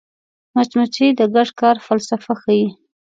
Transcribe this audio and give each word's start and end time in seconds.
مچمچۍ 0.55 1.07
د 1.19 1.21
ګډ 1.35 1.49
کار 1.59 1.75
فلسفه 1.85 2.33
ښيي 2.41 2.67